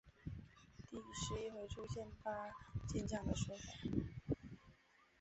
[0.89, 2.31] 第十一回出现八
[2.87, 3.63] 健将的说法。